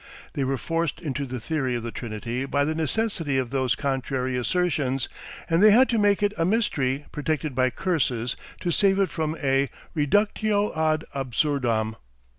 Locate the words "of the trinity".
1.75-2.47